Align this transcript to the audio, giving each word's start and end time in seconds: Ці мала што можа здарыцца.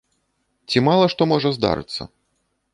Ці 0.69 0.83
мала 0.87 1.05
што 1.15 1.29
можа 1.35 1.53
здарыцца. 1.61 2.11